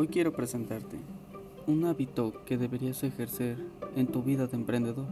Hoy 0.00 0.08
quiero 0.08 0.32
presentarte 0.32 0.96
un 1.66 1.84
hábito 1.84 2.32
que 2.46 2.56
deberías 2.56 3.04
ejercer 3.04 3.58
en 3.96 4.06
tu 4.06 4.22
vida 4.22 4.46
de 4.46 4.56
emprendedor. 4.56 5.04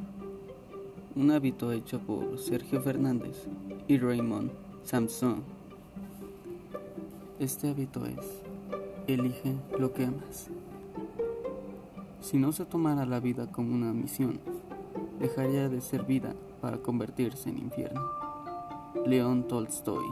Un 1.14 1.30
hábito 1.30 1.72
hecho 1.72 1.98
por 2.00 2.38
Sergio 2.38 2.80
Fernández 2.80 3.44
y 3.86 3.98
Raymond 3.98 4.50
Samson. 4.84 5.42
Este 7.38 7.68
hábito 7.68 8.06
es, 8.06 8.40
elige 9.06 9.56
lo 9.78 9.92
que 9.92 10.06
amas. 10.06 10.48
Si 12.22 12.38
no 12.38 12.52
se 12.52 12.64
tomara 12.64 13.04
la 13.04 13.20
vida 13.20 13.52
como 13.52 13.74
una 13.74 13.92
misión, 13.92 14.40
dejaría 15.20 15.68
de 15.68 15.82
ser 15.82 16.04
vida 16.04 16.34
para 16.62 16.78
convertirse 16.78 17.50
en 17.50 17.58
infierno. 17.58 18.08
León 19.04 19.46
Tolstoy. 19.48 20.06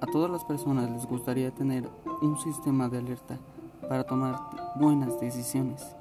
A 0.00 0.06
todas 0.06 0.30
las 0.30 0.44
personas 0.44 0.90
les 0.90 1.04
gustaría 1.04 1.50
tener 1.50 1.86
un 2.22 2.38
sistema 2.38 2.88
de 2.88 2.98
alerta 2.98 3.36
para 3.86 4.04
tomar 4.04 4.34
buenas 4.76 5.20
decisiones, 5.20 5.94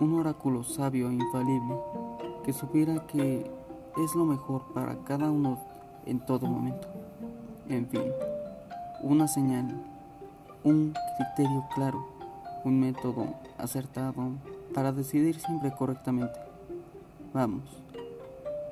un 0.00 0.18
oráculo 0.18 0.64
sabio 0.64 1.10
e 1.10 1.14
infalible 1.14 1.76
que 2.42 2.54
supiera 2.54 3.06
que 3.06 3.50
es 4.02 4.14
lo 4.14 4.24
mejor 4.24 4.62
para 4.72 4.96
cada 5.04 5.30
uno 5.30 5.58
en 6.06 6.20
todo 6.20 6.46
momento. 6.46 6.88
En 7.68 7.86
fin, 7.86 8.04
una 9.02 9.28
señal, 9.28 9.68
un 10.64 10.94
criterio 11.18 11.66
claro, 11.74 12.06
un 12.64 12.80
método 12.80 13.26
acertado 13.58 14.30
para 14.72 14.90
decidir 14.90 15.38
siempre 15.38 15.70
correctamente. 15.70 16.40
Vamos, 17.34 17.64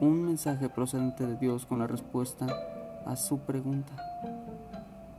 un 0.01 0.25
mensaje 0.25 0.71
procedente 0.71 1.27
de 1.27 1.37
Dios 1.37 1.67
con 1.67 1.79
la 1.79 1.87
respuesta 1.87 2.47
a 3.05 3.17
su 3.17 3.39
pregunta. 3.41 3.93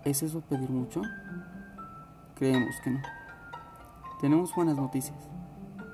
¿Es 0.03 0.23
eso 0.23 0.41
pedir 0.41 0.71
mucho? 0.71 1.03
Creemos 2.33 2.75
que 2.83 2.89
no. 2.89 3.02
Tenemos 4.19 4.55
buenas 4.55 4.75
noticias. 4.75 5.17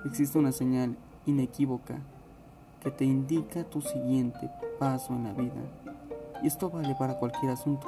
Existe 0.06 0.40
una 0.40 0.54
señal 0.54 0.96
inequívoca 1.26 2.00
que 2.82 2.90
te 2.90 3.04
indica 3.04 3.66
tu 3.66 3.82
siguiente 3.82 4.50
paso 4.80 5.14
en 5.14 5.26
la 5.26 5.34
vida. 5.34 5.62
Y 6.42 6.48
esto 6.48 6.70
vale 6.70 6.96
para 6.96 7.20
cualquier 7.20 7.52
asunto, 7.52 7.88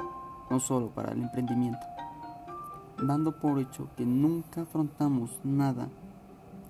no 0.50 0.60
solo 0.60 0.90
para 0.90 1.12
el 1.12 1.22
emprendimiento. 1.22 1.86
Dando 3.02 3.40
por 3.40 3.58
hecho 3.58 3.88
que 3.96 4.04
nunca 4.04 4.62
afrontamos 4.62 5.40
nada 5.42 5.88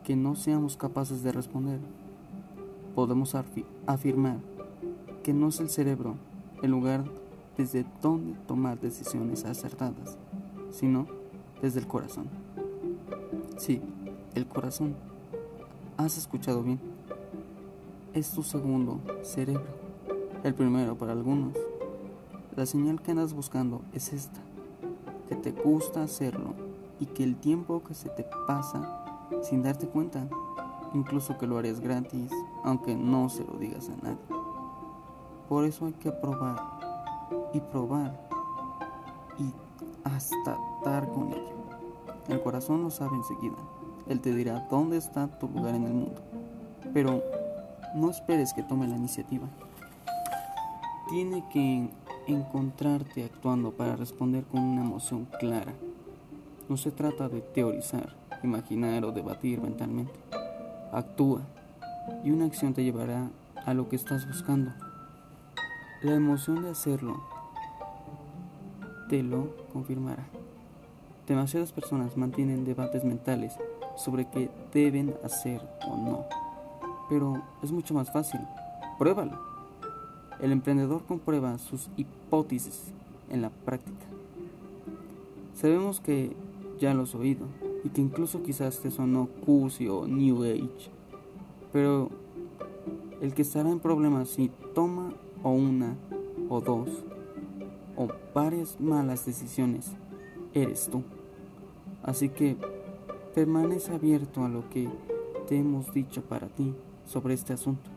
que 0.04 0.14
no 0.14 0.36
seamos 0.36 0.76
capaces 0.76 1.24
de 1.24 1.32
responder, 1.32 1.80
podemos 2.94 3.34
afirmar 3.86 4.36
que 5.24 5.34
no 5.34 5.48
es 5.48 5.58
el 5.58 5.70
cerebro 5.70 6.14
el 6.62 6.70
lugar 6.70 7.04
desde 7.61 7.84
donde 8.00 8.33
tomar 8.47 8.80
decisiones 8.80 9.44
acertadas, 9.44 10.16
sino 10.70 11.06
desde 11.61 11.80
el 11.80 11.86
corazón. 11.86 12.27
Sí, 13.58 13.83
el 14.34 14.47
corazón. 14.47 14.97
Has 15.98 16.16
escuchado 16.16 16.62
bien. 16.62 16.81
Es 18.14 18.31
tu 18.31 18.42
segundo 18.42 18.98
cerebro. 19.22 19.75
El 20.42 20.55
primero 20.55 20.97
para 20.97 21.12
algunos. 21.12 21.55
La 22.56 22.64
señal 22.64 23.03
que 23.03 23.11
andas 23.11 23.34
buscando 23.34 23.83
es 23.92 24.14
esta. 24.14 24.41
Que 25.28 25.36
te 25.36 25.53
gusta 25.53 26.03
hacerlo 26.03 26.55
y 26.98 27.05
que 27.05 27.25
el 27.25 27.36
tiempo 27.36 27.83
que 27.83 27.92
se 27.92 28.08
te 28.08 28.25
pasa 28.47 29.28
sin 29.42 29.62
darte 29.62 29.86
cuenta, 29.86 30.27
incluso 30.94 31.36
que 31.36 31.47
lo 31.47 31.58
harías 31.58 31.81
gratis, 31.81 32.33
aunque 32.64 32.97
no 32.97 33.28
se 33.28 33.44
lo 33.44 33.58
digas 33.58 33.91
a 33.91 34.03
nadie. 34.03 34.19
Por 35.47 35.66
eso 35.66 35.84
hay 35.84 35.92
que 35.92 36.11
probar 36.11 36.79
y 37.52 37.60
probar 37.60 38.28
y 39.38 39.52
hasta 40.04 40.58
dar 40.84 41.08
con 41.10 41.32
ello. 41.32 41.54
El 42.28 42.42
corazón 42.42 42.82
lo 42.82 42.91
sabe 42.91 43.16
enseguida. 43.16 43.56
Él 44.08 44.20
te 44.20 44.34
dirá 44.34 44.66
dónde 44.70 44.96
está 44.96 45.26
tu 45.38 45.48
lugar 45.48 45.74
en 45.74 45.84
el 45.84 45.92
mundo. 45.92 46.20
Pero 46.92 47.22
no 47.94 48.10
esperes 48.10 48.52
que 48.52 48.62
tome 48.62 48.86
la 48.86 48.96
iniciativa. 48.96 49.48
Tiene 51.08 51.44
que 51.52 51.90
encontrarte 52.28 53.24
actuando 53.24 53.72
para 53.72 53.96
responder 53.96 54.44
con 54.44 54.60
una 54.60 54.82
emoción 54.82 55.26
clara. 55.38 55.72
No 56.69 56.76
se 56.76 56.92
trata 56.92 57.28
de 57.28 57.40
teorizar, 57.40 58.14
imaginar 58.42 59.04
o 59.04 59.12
debatir 59.12 59.60
mentalmente. 59.60 60.12
Actúa 60.92 61.40
y 62.24 62.30
una 62.30 62.46
acción 62.46 62.74
te 62.74 62.84
llevará 62.84 63.30
a 63.66 63.74
lo 63.74 63.88
que 63.88 63.96
estás 63.96 64.26
buscando. 64.26 64.72
La 66.03 66.15
emoción 66.15 66.62
de 66.62 66.71
hacerlo 66.71 67.21
te 69.11 69.22
lo 69.22 69.55
confirmará. 69.71 70.25
Demasiadas 71.28 71.72
personas 71.72 72.16
mantienen 72.16 72.65
debates 72.65 73.05
mentales 73.05 73.53
sobre 73.99 74.27
qué 74.27 74.50
deben 74.72 75.15
hacer 75.22 75.61
o 75.87 75.99
no. 75.99 76.25
Pero 77.11 77.43
es 77.62 77.71
mucho 77.71 77.93
más 77.93 78.11
fácil. 78.11 78.41
Pruébalo. 78.99 79.38
El 80.41 80.53
emprendedor 80.53 81.05
comprueba 81.05 81.59
sus 81.59 81.91
hipótesis 81.99 82.93
en 83.28 83.43
la 83.43 83.50
práctica. 83.50 84.06
Sabemos 85.53 86.00
que 86.00 86.34
ya 86.78 86.94
lo 86.94 87.03
has 87.03 87.15
oído 87.15 87.44
y 87.84 87.91
que 87.91 88.00
incluso 88.00 88.43
quizás 88.43 88.78
te 88.78 88.91
sonó 88.91 89.28
cursi 89.44 89.87
o 89.87 90.06
New 90.06 90.44
Age. 90.44 90.91
Pero 91.75 92.09
el 93.21 93.34
que 93.34 93.43
estará 93.43 93.69
en 93.69 93.81
problemas 93.81 94.31
si 94.31 94.50
toma 94.75 95.12
o 95.42 95.50
una 95.50 95.96
o 96.48 96.60
dos 96.60 96.88
o 97.96 98.08
varias 98.34 98.80
malas 98.80 99.26
decisiones 99.26 99.92
eres 100.54 100.88
tú. 100.90 101.02
Así 102.02 102.28
que 102.28 102.56
permanece 103.34 103.94
abierto 103.94 104.44
a 104.44 104.48
lo 104.48 104.68
que 104.70 104.88
te 105.48 105.58
hemos 105.58 105.92
dicho 105.92 106.22
para 106.22 106.48
ti 106.48 106.74
sobre 107.04 107.34
este 107.34 107.52
asunto. 107.52 107.90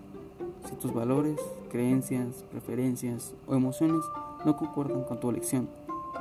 Si 0.65 0.75
tus 0.75 0.93
valores, 0.93 1.39
creencias, 1.69 2.43
preferencias 2.51 3.33
o 3.47 3.55
emociones 3.55 4.03
no 4.45 4.55
concuerdan 4.57 5.03
con 5.03 5.19
tu 5.19 5.29
elección, 5.29 5.69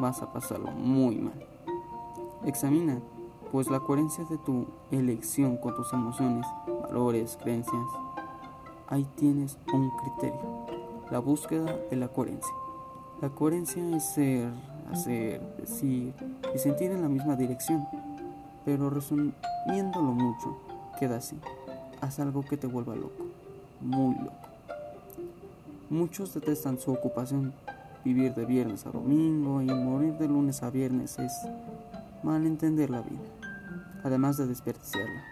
vas 0.01 0.23
a 0.23 0.33
pasarlo 0.33 0.71
muy 0.71 1.17
mal. 1.17 1.47
Examina, 2.45 3.01
pues 3.51 3.71
la 3.71 3.81
coherencia 3.81 4.25
de 4.25 4.39
tu 4.39 4.67
elección 4.91 5.57
con 5.57 5.75
tus 5.75 5.93
emociones, 5.93 6.47
valores, 6.83 7.39
creencias, 7.41 7.87
ahí 8.89 9.07
tienes 9.17 9.59
un 9.73 9.91
criterio, 9.91 10.62
la 11.13 11.19
búsqueda 11.19 11.77
de 11.91 11.97
la 11.97 12.09
coherencia. 12.09 12.55
La 13.21 13.29
coherencia 13.29 13.87
es 13.95 14.03
ser 14.03 14.49
hacer, 14.91 15.43
decir 15.59 16.15
y 16.55 16.59
sentir 16.59 16.91
en 16.91 17.03
la 17.03 17.09
misma 17.11 17.37
dirección. 17.37 17.87
Pero 18.65 18.89
resumiéndolo 18.89 20.13
mucho, 20.13 20.57
queda 20.99 21.17
así. 21.19 21.39
Haz 22.01 22.19
algo 22.19 22.43
que 22.43 22.57
te 22.57 22.67
vuelva 22.67 22.97
loco, 22.97 23.27
muy 23.83 24.15
loco. 24.15 24.49
Muchos 25.91 26.33
detestan 26.33 26.79
su 26.79 26.91
ocupación. 26.91 27.53
Vivir 28.05 28.35
de 28.35 28.47
viernes 28.47 28.87
a 28.87 28.91
domingo 28.91 29.61
y 29.61 29.67
morir 29.67 30.15
de 30.15 30.27
lunes 30.27 30.63
a 30.63 30.71
viernes 30.71 31.19
es 31.21 31.33
mal 32.25 32.45
entender 32.47 32.91
la 32.91 33.03
vida, 33.03 33.21
además 34.03 34.39
de 34.39 34.47
desperdiciarla. 34.49 35.23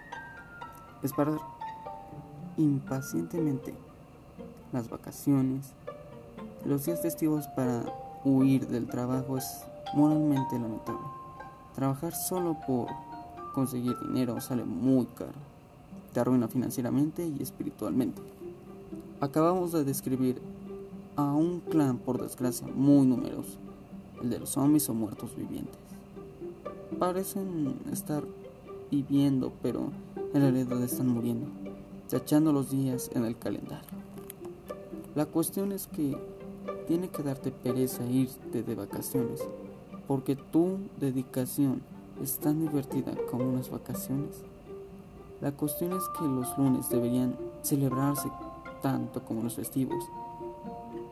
Esperar 1.03 1.39
impacientemente 2.55 3.73
las 4.71 4.89
vacaciones, 4.89 5.73
los 6.65 6.85
días 6.85 7.01
festivos 7.01 7.47
para 7.55 7.83
Huir 8.23 8.67
del 8.67 8.87
trabajo 8.87 9.37
es 9.37 9.63
moralmente 9.95 10.59
lamentable. 10.59 10.99
Trabajar 11.75 12.13
solo 12.13 12.57
por 12.67 12.87
conseguir 13.53 13.97
dinero 13.99 14.39
sale 14.41 14.63
muy 14.63 15.05
caro. 15.07 15.33
Te 16.13 16.19
arruina 16.19 16.47
financieramente 16.47 17.25
y 17.25 17.41
espiritualmente. 17.41 18.21
Acabamos 19.19 19.71
de 19.71 19.83
describir 19.83 20.41
a 21.15 21.23
un 21.23 21.61
clan, 21.61 21.97
por 21.97 22.21
desgracia, 22.21 22.67
muy 22.67 23.05
numeroso, 23.05 23.57
el 24.21 24.29
de 24.29 24.39
los 24.39 24.49
zombies 24.49 24.87
o 24.89 24.93
muertos 24.93 25.35
vivientes. 25.35 25.77
Parecen 26.99 27.75
estar 27.91 28.23
viviendo, 28.89 29.51
pero 29.61 29.91
en 30.33 30.41
realidad 30.41 30.81
están 30.83 31.07
muriendo, 31.07 31.47
echando 32.11 32.51
los 32.51 32.69
días 32.71 33.09
en 33.13 33.25
el 33.25 33.37
calendario. 33.37 34.10
La 35.13 35.25
cuestión 35.25 35.73
es 35.73 35.87
que 35.87 36.17
tiene 36.87 37.09
que 37.09 37.21
darte 37.21 37.51
pereza 37.51 38.05
irte 38.05 38.63
de 38.63 38.75
vacaciones, 38.75 39.45
porque 40.07 40.37
tu 40.37 40.77
dedicación 41.01 41.81
es 42.23 42.37
tan 42.37 42.61
divertida 42.61 43.11
como 43.29 43.49
unas 43.49 43.69
vacaciones. 43.69 44.41
La 45.41 45.51
cuestión 45.51 45.91
es 45.91 46.03
que 46.17 46.25
los 46.25 46.57
lunes 46.57 46.89
deberían 46.89 47.35
celebrarse 47.61 48.31
tanto 48.81 49.21
como 49.25 49.43
los 49.43 49.55
festivos. 49.55 50.01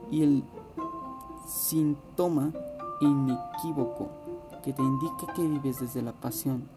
Y 0.09 0.23
el 0.23 0.43
síntoma 1.45 2.53
inequívoco 3.01 4.07
que 4.63 4.71
te 4.71 4.81
indica 4.81 5.33
que 5.35 5.45
vives 5.45 5.81
desde 5.81 6.01
la 6.01 6.13
pasión 6.13 6.69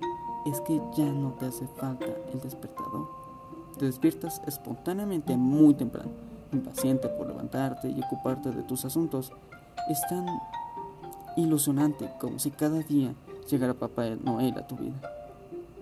es 0.44 0.60
que 0.62 0.82
ya 0.96 1.12
no 1.12 1.34
te 1.34 1.46
hace 1.46 1.69
falta 1.69 2.06
el 2.32 2.40
despertador. 2.40 3.08
Te 3.78 3.84
despiertas 3.84 4.42
espontáneamente 4.44 5.36
muy 5.36 5.74
temprano 5.74 6.31
impaciente 6.52 7.08
por 7.08 7.26
levantarte 7.26 7.88
y 7.88 8.00
ocuparte 8.02 8.50
de 8.50 8.62
tus 8.62 8.84
asuntos, 8.84 9.32
es 9.88 10.00
tan 10.08 10.26
ilusionante 11.37 12.10
como 12.20 12.38
si 12.38 12.50
cada 12.50 12.81
día 12.81 13.14
llegará 13.50 13.75
Papá 13.75 14.04
Noel 14.22 14.58
a 14.58 14.66
tu 14.66 14.76
vida. 14.76 15.00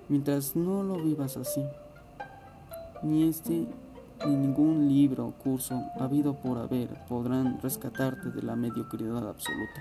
Mientras 0.08 0.56
no 0.56 0.82
lo 0.82 0.96
vivas 0.96 1.36
así, 1.36 1.64
ni 3.02 3.28
este 3.28 3.66
ni 4.26 4.36
ningún 4.36 4.88
libro 4.88 5.28
o 5.28 5.32
curso 5.32 5.82
habido 5.98 6.34
por 6.34 6.58
haber 6.58 6.88
podrán 7.08 7.58
rescatarte 7.62 8.30
de 8.30 8.42
la 8.42 8.54
mediocridad 8.54 9.26
absoluta, 9.26 9.80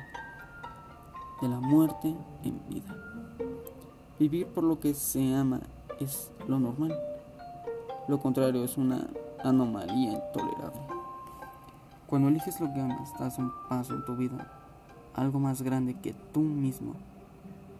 de 1.41 1.49
la 1.49 1.59
muerte 1.59 2.15
en 2.43 2.61
vida. 2.69 2.95
Vivir 4.17 4.47
por 4.47 4.63
lo 4.63 4.79
que 4.79 4.93
se 4.93 5.33
ama 5.35 5.59
es 5.99 6.31
lo 6.47 6.59
normal. 6.59 6.97
Lo 8.07 8.19
contrario 8.19 8.63
es 8.63 8.77
una 8.77 9.07
anomalía 9.43 10.13
intolerable. 10.13 10.81
Cuando 12.07 12.29
eliges 12.29 12.59
lo 12.59 12.73
que 12.73 12.81
amas, 12.81 13.13
das 13.19 13.37
un 13.37 13.51
paso 13.67 13.93
en 13.93 14.05
tu 14.05 14.15
vida, 14.15 14.51
algo 15.13 15.39
más 15.39 15.61
grande 15.61 15.95
que 15.95 16.13
tú 16.33 16.41
mismo. 16.41 16.93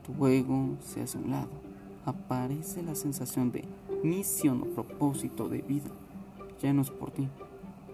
Tu 0.05 0.27
ego 0.27 0.77
se 0.81 1.01
hace 1.01 1.17
a 1.17 1.21
un 1.21 1.31
lado. 1.31 1.49
Aparece 2.05 2.83
la 2.83 2.95
sensación 2.95 3.51
de 3.51 3.65
misión 4.03 4.61
o 4.61 4.65
propósito 4.65 5.49
de 5.49 5.61
vida 5.61 5.89
ya 6.61 6.73
no 6.73 6.81
es 6.81 6.89
por 6.89 7.11
ti, 7.11 7.27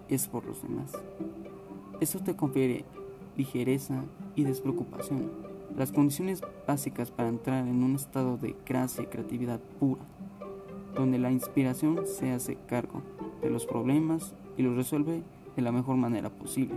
es 0.10 0.28
por 0.28 0.46
los 0.46 0.62
demás. 0.62 0.92
Eso 2.00 2.20
te 2.20 2.36
confiere 2.36 2.84
ligereza 3.38 4.04
y 4.36 4.44
despreocupación, 4.44 5.30
las 5.78 5.92
condiciones 5.92 6.42
básicas 6.68 7.12
para 7.12 7.30
entrar 7.30 7.68
en 7.68 7.84
un 7.84 7.96
estado 7.96 8.38
de 8.38 8.56
gracia 8.66 9.04
y 9.04 9.08
creatividad 9.08 9.60
pura, 9.80 10.02
donde 10.96 11.20
la 11.20 11.32
inspiración 11.32 12.02
se 12.06 12.32
hace 12.32 12.58
cargo 12.68 13.02
de 13.42 13.50
los 13.50 13.66
problemas 13.66 14.34
y 14.58 14.64
los 14.64 14.76
resuelve 14.76 15.24
de 15.56 15.62
la 15.62 15.72
mejor 15.72 15.98
manera 15.98 16.30
posible. 16.30 16.76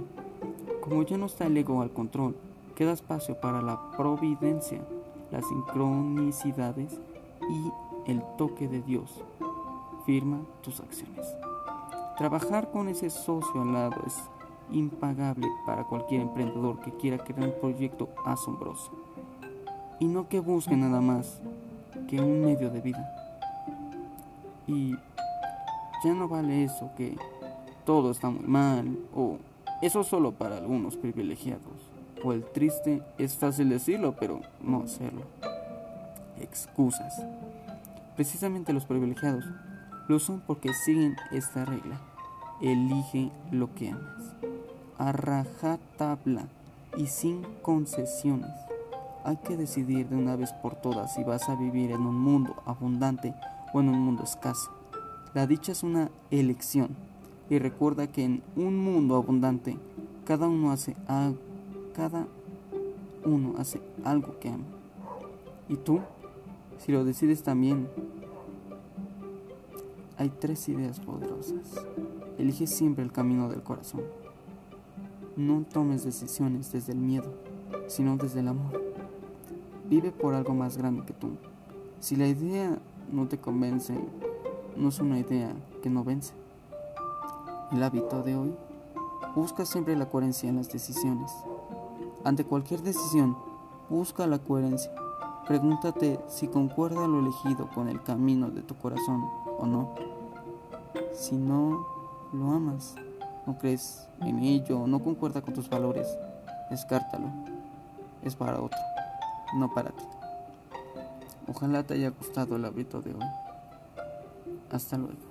Como 0.81 1.03
ya 1.03 1.19
no 1.19 1.27
está 1.27 1.47
el 1.47 1.57
ego 1.57 1.83
al 1.83 1.91
control, 1.91 2.37
queda 2.75 2.93
espacio 2.93 3.41
para 3.41 3.61
la 3.63 3.91
providencia, 3.97 4.81
las 5.31 5.47
sincronicidades 5.47 7.01
y 7.51 8.11
el 8.11 8.23
toque 8.37 8.69
de 8.69 8.83
Dios. 8.83 9.23
Firma 10.07 10.39
tus 10.63 10.81
acciones. 10.81 11.27
Trabajar 12.17 12.71
con 12.71 12.89
ese 12.89 13.11
socio 13.11 13.63
al 13.63 13.73
lado 13.73 13.97
es 14.07 14.17
impagable 14.71 15.47
para 15.67 15.85
cualquier 15.85 16.23
emprendedor 16.23 16.81
que 16.81 16.93
quiera 16.93 17.19
crear 17.19 17.49
un 17.49 17.55
proyecto 17.61 18.09
asombroso 18.25 18.93
y 20.01 20.07
no 20.07 20.29
que 20.29 20.41
busque 20.41 20.77
nada 20.77 21.01
más 21.01 21.41
que 22.09 22.21
un 22.21 22.41
medio 22.41 22.71
de 22.71 22.81
vida. 22.81 23.15
Y 24.67 24.95
ya 26.05 26.15
no 26.15 26.29
vale 26.29 26.65
eso 26.65 26.91
que 26.97 27.17
todo 27.85 28.11
está 28.11 28.31
muy 28.31 28.47
mal 28.47 28.99
o 29.15 29.39
eso 29.81 30.03
solo 30.05 30.33
para 30.33 30.59
algunos 30.59 30.97
privilegiados. 30.97 31.91
O 32.25 32.33
el 32.33 32.45
triste 32.45 33.03
es 33.17 33.37
fácil 33.37 33.69
decirlo, 33.69 34.17
pero 34.19 34.41
no 34.61 34.83
hacerlo. 34.83 35.23
Excusas. 36.41 37.25
Precisamente 38.17 38.73
los 38.73 38.85
privilegiados 38.87 39.45
lo 40.09 40.19
son 40.19 40.43
porque 40.47 40.75
siguen 40.75 41.17
esta 41.31 41.65
regla. 41.65 42.01
Elige 42.61 43.31
lo 43.53 43.73
que 43.75 43.91
amas. 43.91 44.35
A 44.99 45.13
rajatabla 45.13 46.49
y 46.97 47.07
sin 47.07 47.43
concesiones. 47.63 48.51
Hay 49.25 49.37
que 49.37 49.57
decidir 49.57 50.09
de 50.09 50.17
una 50.17 50.35
vez 50.35 50.53
por 50.55 50.75
todas 50.75 51.15
si 51.15 51.23
vas 51.23 51.49
a 51.49 51.55
vivir 51.55 51.93
en 51.93 52.01
un 52.01 52.19
mundo 52.19 52.57
abundante 52.67 53.35
o 53.73 53.81
en 53.81 53.89
un 53.91 54.01
mundo 54.01 54.25
escaso. 54.25 54.78
La 55.35 55.47
dicha 55.47 55.73
es 55.73 55.83
una 55.83 56.11
elección 56.31 56.97
y 57.51 57.59
recuerda 57.59 58.07
que 58.07 58.25
en 58.25 58.43
un 58.57 58.79
mundo 58.79 59.17
abundante 59.17 59.77
cada 60.25 60.49
uno 60.49 60.71
hace 60.71 60.97
cada 61.95 62.27
uno 63.25 63.55
hace 63.59 63.81
algo 64.05 64.39
que 64.39 64.49
ama. 64.49 64.65
Y 65.69 65.77
tú, 65.77 66.01
si 66.79 66.93
lo 66.93 67.05
decides 67.05 67.43
también, 67.43 67.89
hay 70.17 70.31
tres 70.31 70.69
ideas 70.69 71.01
poderosas. 71.01 71.85
Elige 72.39 72.67
siempre 72.67 73.05
el 73.05 73.13
camino 73.13 73.49
del 73.49 73.63
corazón. 73.63 74.03
No 75.37 75.65
tomes 75.71 76.05
decisiones 76.05 76.73
desde 76.73 76.93
el 76.93 76.99
miedo, 76.99 77.33
sino 77.87 78.17
desde 78.17 78.41
el 78.41 78.49
amor. 78.49 78.83
Vive 79.89 80.11
por 80.11 80.35
algo 80.35 80.55
más 80.55 80.77
grande 80.79 81.05
que 81.05 81.13
tú. 81.13 81.31
Si 82.01 82.17
la 82.17 82.27
idea 82.27 82.79
no 83.13 83.29
te 83.29 83.39
convence, 83.39 83.95
no 84.79 84.89
es 84.89 85.01
una 85.01 85.19
idea 85.19 85.53
que 85.83 85.91
no 85.91 86.05
vence. 86.05 86.33
El 87.73 87.83
hábito 87.83 88.23
de 88.23 88.37
hoy 88.37 88.55
busca 89.35 89.67
siempre 89.67 89.97
la 89.97 90.09
coherencia 90.09 90.49
en 90.49 90.57
las 90.57 90.73
decisiones. 90.73 91.33
Ante 92.25 92.45
cualquier 92.45 92.83
decisión, 92.83 93.37
busca 93.91 94.27
la 94.27 94.39
coherencia. 94.39 94.93
Pregúntate 95.47 96.21
si 96.29 96.47
concuerda 96.47 97.07
lo 97.09 97.21
elegido 97.21 97.69
con 97.75 97.89
el 97.89 98.03
camino 98.03 98.51
de 98.51 98.63
tu 98.63 98.77
corazón 98.77 99.25
o 99.59 99.67
no. 99.67 99.95
Si 101.13 101.35
no 101.35 101.87
lo 102.33 102.53
amas, 102.53 102.95
no 103.47 103.59
crees 103.59 104.07
en 104.21 104.39
ello, 104.41 104.87
no 104.87 105.01
concuerda 105.01 105.43
con 105.43 105.55
tus 105.55 105.69
valores, 105.69 106.07
descártalo. 106.71 107.29
Es 108.23 108.37
para 108.37 108.61
otro, 108.61 108.79
no 109.57 109.73
para 109.73 109.91
ti. 109.91 110.05
Ojalá 111.49 111.83
te 111.83 111.95
haya 111.95 112.11
gustado 112.11 112.57
el 112.57 112.65
hábito 112.65 113.01
de 113.01 113.15
hoy. 113.15 113.48
Hasta 114.71 114.97
luego. 114.99 115.28